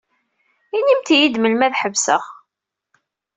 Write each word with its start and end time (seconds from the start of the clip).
Inimt-yi-d 0.77 1.35
melmi 1.39 1.63
ad 1.65 1.75
ḥebseɣ. 1.81 2.23